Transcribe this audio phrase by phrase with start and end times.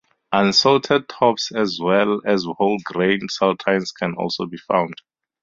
[0.31, 4.95] Unsalted tops as well as whole grain saltines can also be found.